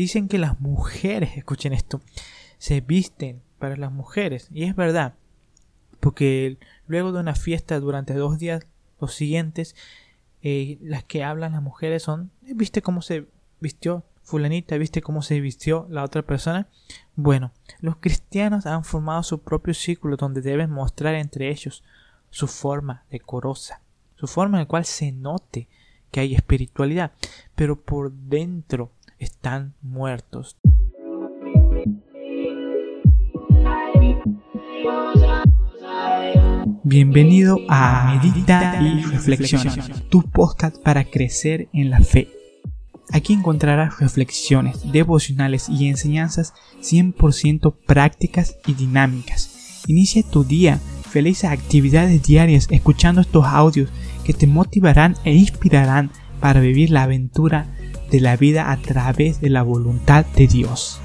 [0.00, 2.00] Dicen que las mujeres, escuchen esto,
[2.56, 4.48] se visten para las mujeres.
[4.50, 5.12] Y es verdad,
[6.00, 8.64] porque luego de una fiesta durante dos días,
[8.98, 9.76] los siguientes,
[10.40, 13.26] eh, las que hablan las mujeres son, ¿viste cómo se
[13.60, 14.78] vistió fulanita?
[14.78, 16.66] ¿Viste cómo se vistió la otra persona?
[17.14, 21.84] Bueno, los cristianos han formado su propio círculo donde deben mostrar entre ellos
[22.30, 23.82] su forma decorosa,
[24.16, 25.68] su forma en la cual se note
[26.10, 27.12] que hay espiritualidad,
[27.54, 30.56] pero por dentro están muertos.
[36.82, 39.74] Bienvenido a Medita y Reflexiona,
[40.08, 42.30] tu podcast para crecer en la fe.
[43.12, 49.82] Aquí encontrarás reflexiones, devocionales y enseñanzas 100% prácticas y dinámicas.
[49.86, 50.80] Inicia tu día,
[51.10, 53.90] felices actividades diarias escuchando estos audios
[54.24, 57.66] que te motivarán e inspirarán para vivir la aventura
[58.10, 61.00] de la vida a través de la voluntad de Dios.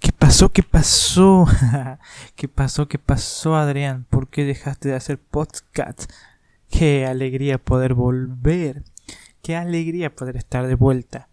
[0.00, 0.50] ¿Qué pasó?
[0.50, 1.46] ¿Qué pasó?
[2.34, 2.88] ¿Qué pasó?
[2.88, 4.06] ¿Qué pasó, Adrián?
[4.10, 6.10] ¿Por qué dejaste de hacer podcast?
[6.68, 8.82] Qué alegría poder volver.
[9.40, 11.28] Qué alegría poder estar de vuelta.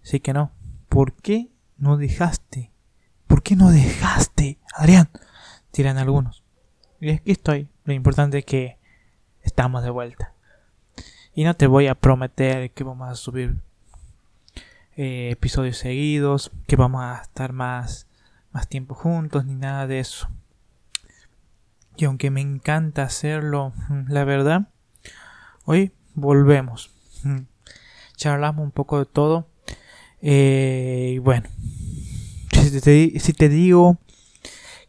[0.00, 0.52] Sí que no.
[0.88, 2.72] ¿Por qué no dejaste?
[3.26, 5.10] ¿Por qué no dejaste, Adrián?
[5.70, 6.42] Tiran algunos.
[7.00, 7.68] Y aquí estoy.
[7.84, 8.78] Lo importante es que
[9.42, 10.32] estamos de vuelta.
[11.34, 13.56] Y no te voy a prometer que vamos a subir
[14.96, 18.06] eh, episodios seguidos, que vamos a estar más,
[18.52, 20.28] más tiempo juntos, ni nada de eso.
[21.96, 23.72] Y aunque me encanta hacerlo,
[24.08, 24.68] la verdad,
[25.64, 26.90] hoy volvemos.
[28.16, 29.46] Charlamos un poco de todo.
[30.20, 31.48] Eh, y bueno,
[32.52, 33.96] si te digo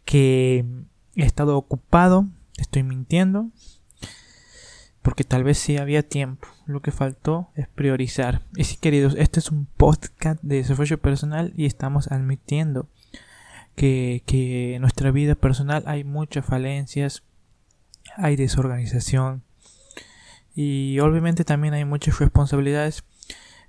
[0.04, 0.66] que
[1.16, 2.28] he estado ocupado,
[2.58, 3.50] estoy mintiendo
[5.04, 6.48] porque tal vez sí había tiempo.
[6.66, 8.42] Lo que faltó es priorizar.
[8.56, 12.88] Y sí, queridos, este es un podcast de desarrollo personal y estamos admitiendo
[13.76, 17.22] que, que en nuestra vida personal hay muchas falencias,
[18.16, 19.44] hay desorganización
[20.56, 23.04] y obviamente también hay muchas responsabilidades.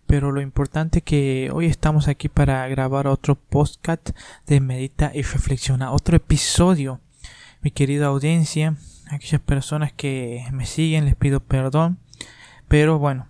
[0.06, 4.10] Pero lo importante es que hoy estamos aquí para grabar otro podcast
[4.46, 7.00] de Medita y Reflexiona, otro episodio,
[7.62, 8.76] mi querida audiencia
[9.10, 11.98] aquellas personas que me siguen les pido perdón.
[12.68, 13.28] Pero bueno,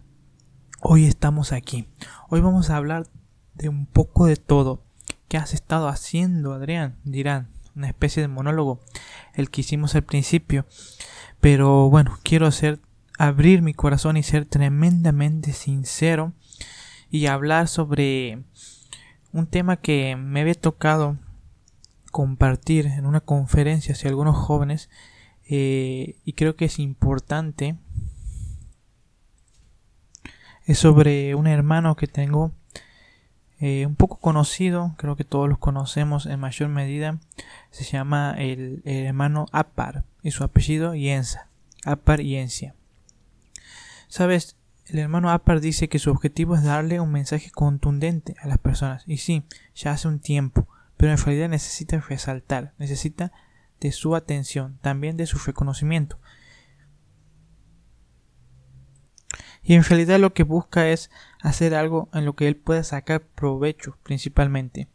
[0.80, 1.88] hoy estamos aquí.
[2.28, 3.06] Hoy vamos a hablar
[3.54, 4.82] de un poco de todo.
[5.28, 6.98] ¿Qué has estado haciendo, Adrián?
[7.04, 8.80] Dirán, una especie de monólogo,
[9.34, 10.66] el que hicimos al principio.
[11.40, 12.80] Pero bueno, quiero hacer
[13.18, 16.32] abrir mi corazón y ser tremendamente sincero
[17.10, 18.42] y hablar sobre
[19.32, 21.18] un tema que me había tocado
[22.10, 24.88] compartir en una conferencia hacia algunos jóvenes
[25.48, 27.76] eh, y creo que es importante
[30.66, 32.52] es sobre un hermano que tengo
[33.60, 37.18] eh, un poco conocido, creo que todos los conocemos en mayor medida,
[37.70, 41.48] se llama el, hermano Apar y su apellido Yensa,
[41.84, 42.74] Apar Yencia.
[44.08, 44.56] Sabes,
[44.86, 49.04] el hermano Apar dice que su objetivo es darle un mensaje contundente a las personas,
[49.06, 49.44] y sí,
[49.74, 50.66] ya hace un tiempo,
[50.96, 53.32] pero en realidad necesita resaltar, necesita
[53.84, 56.18] de su atención, también de su reconocimiento.
[59.62, 61.10] Y en realidad lo que busca es
[61.42, 64.88] hacer algo en lo que él pueda sacar provecho principalmente,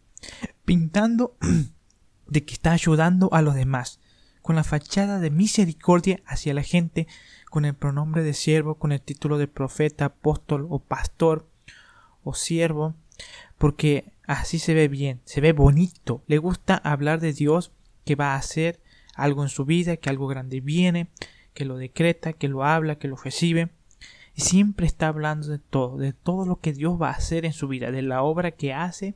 [0.66, 1.38] pintando
[2.28, 4.00] de que está ayudando a los demás,
[4.42, 7.06] con la fachada de misericordia hacia la gente,
[7.52, 11.48] con el pronombre de siervo, con el título de profeta, apóstol o pastor
[12.24, 12.96] o siervo,
[13.60, 17.72] porque así se ve bien, se ve bonito, le gusta hablar de Dios
[18.06, 18.80] que va a hacer
[19.16, 21.08] algo en su vida, que algo grande viene,
[21.54, 23.70] que lo decreta, que lo habla, que lo recibe.
[24.36, 27.54] Y siempre está hablando de todo, de todo lo que Dios va a hacer en
[27.54, 29.16] su vida, de la obra que hace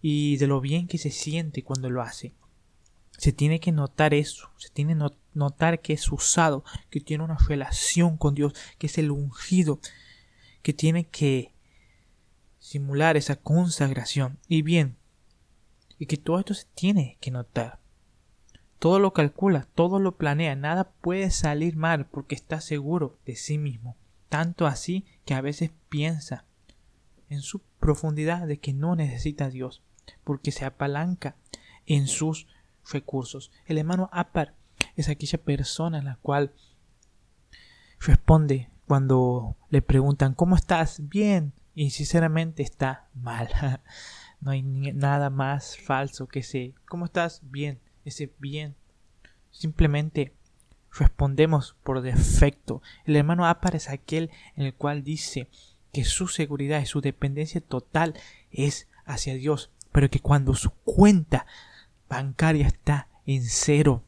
[0.00, 2.32] y de lo bien que se siente cuando lo hace.
[3.18, 7.38] Se tiene que notar eso, se tiene que notar que es usado, que tiene una
[7.38, 9.80] relación con Dios, que es el ungido,
[10.62, 11.52] que tiene que
[12.58, 14.38] simular esa consagración.
[14.48, 14.96] Y bien,
[15.98, 17.78] y que todo esto se tiene que notar
[18.78, 23.58] todo lo calcula, todo lo planea, nada puede salir mal porque está seguro de sí
[23.58, 23.96] mismo,
[24.28, 26.44] tanto así que a veces piensa
[27.28, 29.82] en su profundidad de que no necesita a Dios,
[30.24, 31.36] porque se apalanca
[31.86, 32.46] en sus
[32.90, 33.50] recursos.
[33.66, 34.54] El hermano Apar
[34.94, 36.52] es aquella persona en la cual
[37.98, 41.08] responde cuando le preguntan ¿cómo estás?
[41.08, 43.48] Bien y sinceramente está mal.
[44.40, 47.40] no hay nada más falso que ese ¿cómo estás?
[47.42, 48.74] Bien ese bien.
[49.50, 50.32] Simplemente
[50.92, 52.82] respondemos por defecto.
[53.04, 55.48] El hermano Apar es aquel en el cual dice
[55.92, 58.14] que su seguridad y su dependencia total
[58.50, 61.46] es hacia Dios, pero que cuando su cuenta
[62.08, 64.02] bancaria está en cero,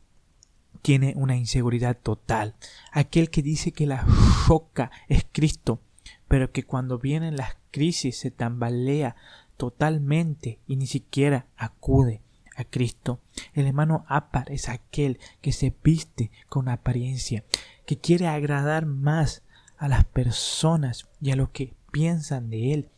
[0.82, 2.54] tiene una inseguridad total.
[2.92, 4.06] Aquel que dice que la
[4.46, 5.80] roca es Cristo,
[6.28, 9.16] pero que cuando vienen las crisis se tambalea
[9.56, 12.22] totalmente y ni siquiera acude
[12.58, 13.20] a Cristo.
[13.54, 17.44] El hermano Apar es aquel que se viste con apariencia,
[17.86, 19.42] que quiere agradar más
[19.78, 22.88] a las personas y a lo que piensan de él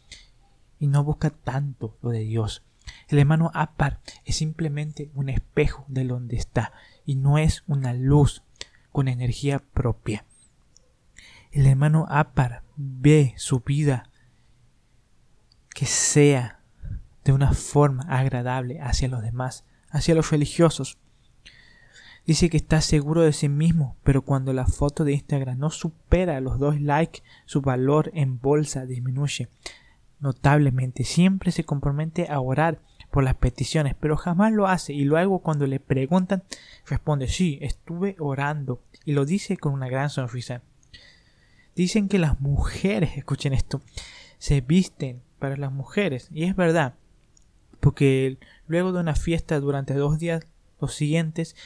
[0.78, 2.64] y no busca tanto lo de Dios.
[3.08, 6.72] El hermano Apar es simplemente un espejo de donde está
[7.04, 8.42] y no es una luz
[8.90, 10.24] con energía propia.
[11.52, 14.08] El hermano Apar ve su vida
[15.74, 16.59] que sea
[17.24, 20.98] de una forma agradable hacia los demás, hacia los religiosos.
[22.26, 26.40] Dice que está seguro de sí mismo, pero cuando la foto de Instagram no supera
[26.40, 29.48] los dos likes, su valor en bolsa disminuye
[30.20, 31.04] notablemente.
[31.04, 32.78] Siempre se compromete a orar
[33.10, 36.44] por las peticiones, pero jamás lo hace y luego cuando le preguntan
[36.86, 40.62] responde sí, estuve orando y lo dice con una gran sonrisa.
[41.74, 43.80] Dicen que las mujeres, escuchen esto,
[44.38, 46.94] se visten para las mujeres y es verdad,
[47.80, 50.44] porque luego de una fiesta durante dos días
[50.80, 51.56] los siguientes,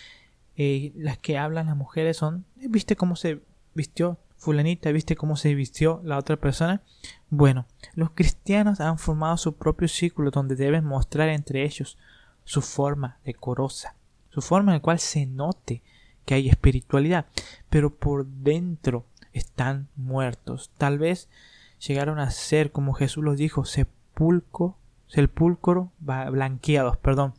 [0.57, 3.41] eh, las que hablan las mujeres son, ¿viste cómo se
[3.75, 6.83] vistió fulanita, viste cómo se vistió la otra persona?
[7.31, 11.99] Bueno, los cristianos han formado su propio círculo donde deben mostrar entre ellos
[12.45, 13.97] su forma decorosa,
[14.31, 15.83] su forma en la cual se note
[16.25, 17.27] que hay espiritualidad,
[17.71, 20.71] pero por dentro están muertos.
[20.79, 21.29] Tal vez
[21.87, 24.77] llegaron a ser, como Jesús los dijo, sepulcro,
[25.09, 27.35] sepulcro blanqueados, perdón.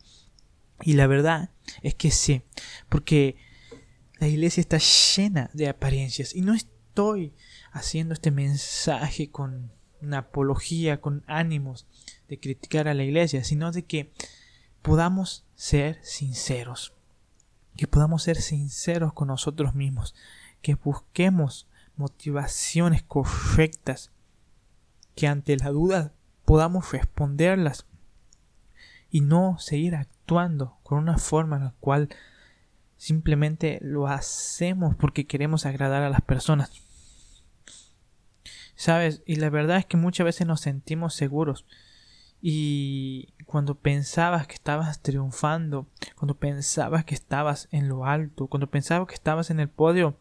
[0.82, 1.50] Y la verdad
[1.82, 2.42] es que sí,
[2.88, 3.36] porque
[4.18, 7.32] la iglesia está llena de apariencias y no estoy
[7.72, 11.86] haciendo este mensaje con una apología, con ánimos
[12.28, 14.12] de criticar a la iglesia, sino de que
[14.82, 16.94] podamos ser sinceros,
[17.76, 20.14] que podamos ser sinceros con nosotros mismos,
[20.62, 21.66] que busquemos
[21.96, 24.12] motivaciones correctas,
[25.14, 26.12] que ante la duda
[26.46, 27.84] podamos responderlas
[29.10, 32.08] y no seguir actuando con una forma en la cual
[32.96, 36.70] simplemente lo hacemos porque queremos agradar a las personas.
[38.74, 39.22] ¿Sabes?
[39.26, 41.66] Y la verdad es que muchas veces nos sentimos seguros.
[42.42, 49.08] Y cuando pensabas que estabas triunfando, cuando pensabas que estabas en lo alto, cuando pensabas
[49.08, 50.18] que estabas en el podio,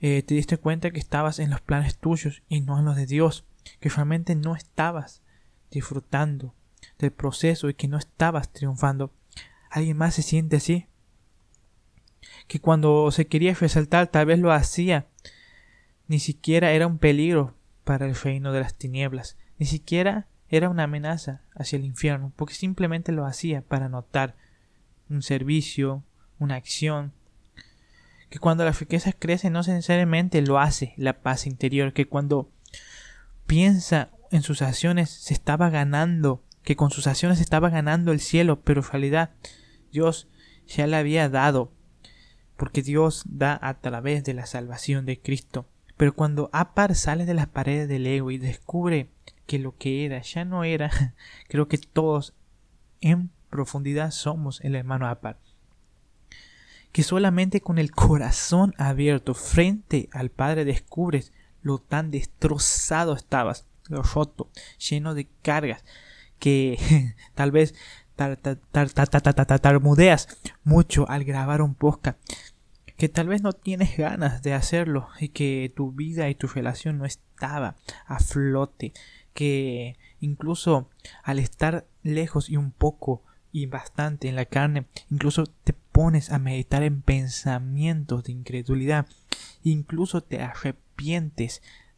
[0.00, 3.06] eh, te diste cuenta que estabas en los planes tuyos y no en los de
[3.06, 3.44] Dios,
[3.80, 5.22] que realmente no estabas
[5.70, 6.54] disfrutando
[6.98, 9.12] del proceso y que no estabas triunfando.
[9.70, 10.86] ¿Alguien más se siente así?
[12.46, 15.06] Que cuando se quería resaltar tal vez lo hacía
[16.08, 17.54] ni siquiera era un peligro
[17.84, 22.54] para el reino de las tinieblas, ni siquiera era una amenaza hacia el infierno, porque
[22.54, 24.34] simplemente lo hacía para notar
[25.10, 26.02] un servicio,
[26.38, 27.12] una acción,
[28.30, 32.50] que cuando las riquezas crecen no necesariamente lo hace la paz interior, que cuando
[33.48, 38.60] piensa en sus acciones se estaba ganando, que con sus acciones estaba ganando el cielo,
[38.60, 39.30] pero en realidad
[39.90, 40.28] Dios
[40.68, 41.72] ya le había dado,
[42.56, 45.66] porque Dios da a través de la salvación de Cristo.
[45.96, 49.10] Pero cuando Apar sale de las paredes del ego y descubre
[49.46, 50.90] que lo que era ya no era,
[51.48, 52.34] creo que todos
[53.00, 55.38] en profundidad somos el hermano Apar.
[56.92, 64.02] Que solamente con el corazón abierto frente al Padre descubres lo tan destrozado estabas, lo
[64.02, 65.84] roto, lleno de cargas,
[66.38, 67.74] que tal vez
[69.60, 70.28] tarmudeas
[70.64, 72.18] mucho al grabar un podcast
[72.98, 76.98] que tal vez no tienes ganas de hacerlo y que tu vida y tu relación
[76.98, 78.92] no estaba a flote,
[79.34, 80.90] que incluso
[81.22, 83.22] al estar lejos y un poco
[83.52, 89.06] y bastante en la carne, incluso te pones a meditar en pensamientos de incredulidad,
[89.62, 90.87] incluso te arrepientes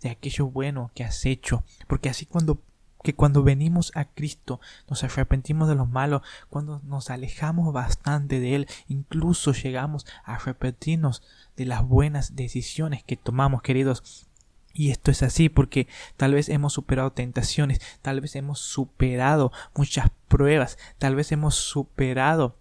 [0.00, 2.62] de aquello bueno que has hecho, porque así cuando
[3.02, 8.54] que cuando venimos a Cristo nos arrepentimos de lo malo, cuando nos alejamos bastante de
[8.56, 11.22] Él, incluso llegamos a arrepentirnos
[11.56, 14.26] de las buenas decisiones que tomamos, queridos.
[14.72, 20.10] Y esto es así porque tal vez hemos superado tentaciones, tal vez hemos superado muchas
[20.28, 22.56] pruebas, tal vez hemos superado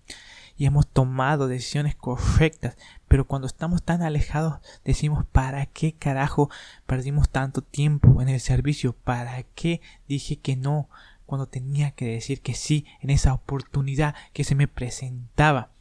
[0.59, 2.75] y hemos tomado decisiones correctas,
[3.07, 6.49] pero cuando estamos tan alejados decimos, ¿para qué carajo
[6.85, 8.91] perdimos tanto tiempo en el servicio?
[8.91, 10.89] ¿Para qué dije que no
[11.25, 15.71] cuando tenía que decir que sí en esa oportunidad que se me presentaba?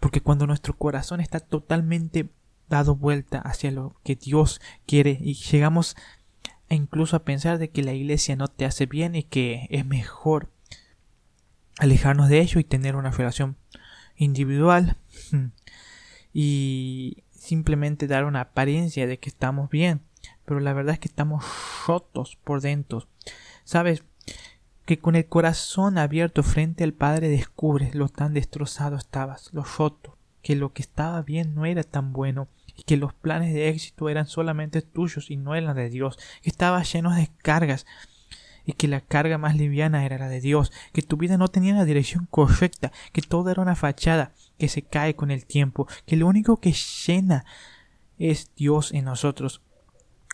[0.00, 2.30] Porque cuando nuestro corazón está totalmente
[2.70, 5.94] dado vuelta hacia lo que Dios quiere y llegamos
[6.70, 10.48] incluso a pensar de que la iglesia no te hace bien y que es mejor
[11.78, 13.56] alejarnos de ello y tener una relación
[14.20, 14.96] individual
[16.32, 20.02] y simplemente dar una apariencia de que estamos bien,
[20.44, 21.44] pero la verdad es que estamos
[21.86, 23.08] rotos por dentro.
[23.64, 24.04] Sabes
[24.84, 30.16] que con el corazón abierto frente al Padre descubres lo tan destrozado estabas, lo roto,
[30.42, 34.08] que lo que estaba bien no era tan bueno y que los planes de éxito
[34.08, 37.86] eran solamente tuyos y no eran de Dios, que estabas lleno de cargas
[38.70, 41.74] y que la carga más liviana era la de Dios, que tu vida no tenía
[41.74, 46.16] la dirección correcta, que todo era una fachada que se cae con el tiempo, que
[46.16, 47.44] lo único que llena
[48.16, 49.60] es Dios en nosotros.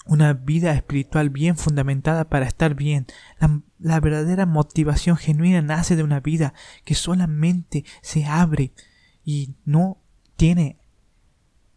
[0.05, 3.07] Una vida espiritual bien fundamentada para estar bien.
[3.40, 6.52] La, la verdadera motivación genuina nace de una vida
[6.85, 8.73] que solamente se abre
[9.25, 9.99] y no
[10.37, 10.78] tiene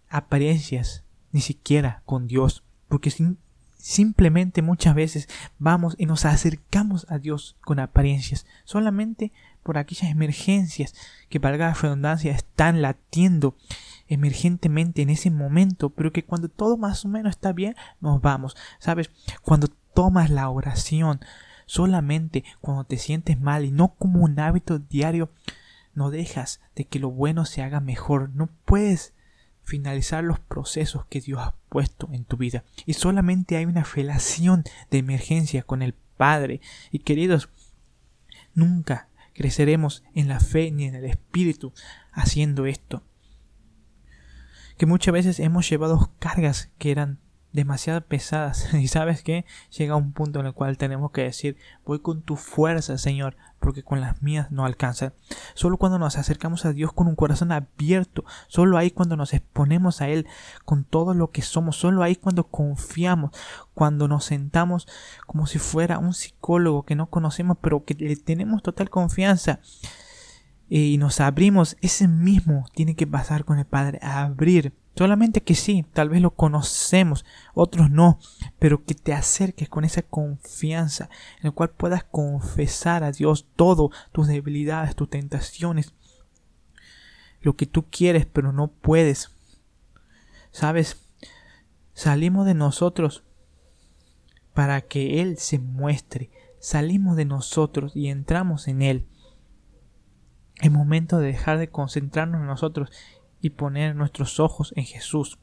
[0.09, 3.11] apariencias ni siquiera con Dios, porque
[3.79, 9.31] simplemente muchas veces vamos y nos acercamos a Dios con apariencias, solamente
[9.63, 10.93] por aquellas emergencias
[11.29, 13.55] que valga la redundancia están latiendo
[14.07, 18.57] emergentemente en ese momento, pero que cuando todo más o menos está bien, nos vamos.
[18.79, 19.11] ¿Sabes?
[19.41, 21.21] Cuando tomas la oración
[21.69, 25.29] solamente cuando te sientes mal y no como un hábito diario,
[25.93, 28.31] no dejas de que lo bueno se haga mejor.
[28.33, 29.13] No puedes
[29.69, 32.63] finalizar los procesos que Dios ha puesto en tu vida.
[32.85, 36.59] Y solamente hay una relación de emergencia con el Padre.
[36.91, 37.49] Y queridos,
[38.53, 41.71] nunca creceremos en la fe ni en el Espíritu
[42.11, 43.03] haciendo esto.
[44.77, 47.19] Que muchas veces hemos llevado cargas que eran
[47.53, 48.73] demasiado pesadas.
[48.73, 49.45] Y sabes que
[49.77, 53.83] llega un punto en el cual tenemos que decir, voy con tu fuerza, Señor, porque
[53.83, 55.13] con las mías no alcanza.
[55.53, 60.01] Solo cuando nos acercamos a Dios con un corazón abierto, solo ahí cuando nos exponemos
[60.01, 60.27] a Él
[60.65, 63.31] con todo lo que somos, solo ahí cuando confiamos,
[63.73, 64.87] cuando nos sentamos
[65.25, 69.59] como si fuera un psicólogo que no conocemos, pero que le tenemos total confianza
[70.69, 75.55] y nos abrimos, ese mismo tiene que pasar con el Padre, a abrir Solamente que
[75.55, 78.19] sí, tal vez lo conocemos, otros no,
[78.59, 83.91] pero que te acerques con esa confianza en el cual puedas confesar a Dios todo,
[84.11, 85.93] tus debilidades, tus tentaciones,
[87.39, 89.31] lo que tú quieres pero no puedes.
[90.51, 90.97] ¿Sabes?
[91.93, 93.23] Salimos de nosotros
[94.53, 96.29] para que Él se muestre.
[96.59, 99.07] Salimos de nosotros y entramos en Él.
[100.59, 102.91] Es momento de dejar de concentrarnos en nosotros
[103.41, 105.39] y poner nuestros ojos en Jesús.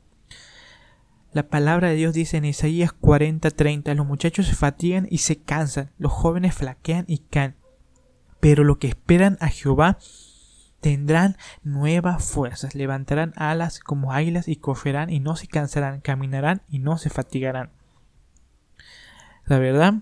[1.33, 5.91] La palabra de Dios dice en Isaías 40:30, los muchachos se fatigan y se cansan,
[5.99, 7.57] los jóvenes flaquean y caen,
[8.41, 9.99] pero los que esperan a Jehová
[10.81, 16.79] tendrán nuevas fuerzas, levantarán alas como águilas y correrán y no se cansarán, caminarán y
[16.79, 17.71] no se fatigarán.
[19.47, 19.95] La verdad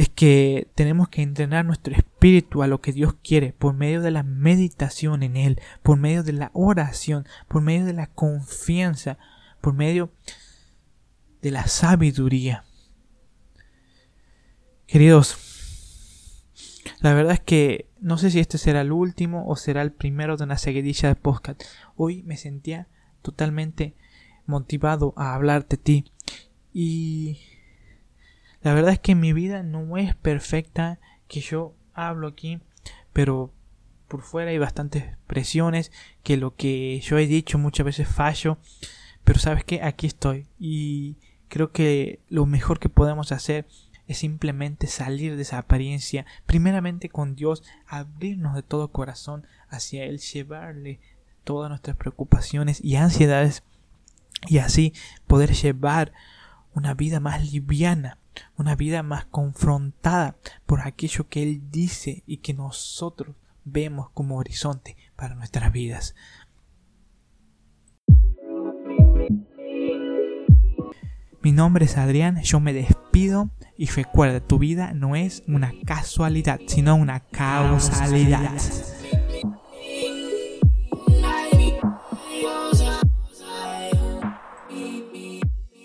[0.00, 4.10] es que tenemos que entrenar nuestro espíritu a lo que Dios quiere por medio de
[4.10, 9.18] la meditación en Él, por medio de la oración, por medio de la confianza,
[9.60, 10.10] por medio
[11.42, 12.64] de la sabiduría.
[14.86, 15.36] Queridos,
[17.02, 20.38] la verdad es que no sé si este será el último o será el primero
[20.38, 21.62] de una seguidilla de podcast.
[21.94, 22.88] Hoy me sentía
[23.20, 23.94] totalmente
[24.46, 26.10] motivado a hablar de ti
[26.72, 27.49] y
[28.62, 30.98] la verdad es que mi vida no es perfecta,
[31.28, 32.60] que yo hablo aquí,
[33.12, 33.52] pero
[34.08, 38.58] por fuera hay bastantes presiones, que lo que yo he dicho muchas veces fallo,
[39.24, 40.46] pero sabes que aquí estoy.
[40.58, 41.16] Y
[41.48, 43.66] creo que lo mejor que podemos hacer
[44.06, 50.18] es simplemente salir de esa apariencia, primeramente con Dios, abrirnos de todo corazón hacia Él,
[50.18, 50.98] llevarle
[51.44, 53.62] todas nuestras preocupaciones y ansiedades
[54.48, 54.94] y así
[55.26, 56.12] poder llevar
[56.74, 58.18] una vida más liviana,
[58.56, 64.96] una vida más confrontada por aquello que Él dice y que nosotros vemos como horizonte
[65.16, 66.14] para nuestras vidas.
[71.42, 76.60] Mi nombre es Adrián, yo me despido y recuerda, tu vida no es una casualidad,
[76.66, 78.52] sino una causalidad.